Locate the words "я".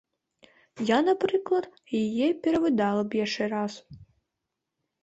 0.87-0.97